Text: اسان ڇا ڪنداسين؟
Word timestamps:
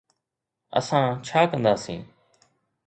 اسان 0.79 1.05
ڇا 1.25 1.39
ڪنداسين؟ 1.51 2.01